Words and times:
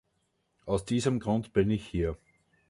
Aus 0.65 0.83
diesem 0.83 1.19
Grund 1.19 1.53
bin 1.53 1.69
ich 1.69 1.85
hier. 1.85 2.17